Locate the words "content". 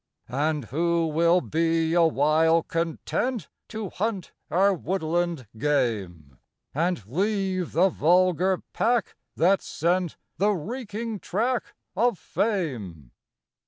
2.63-3.49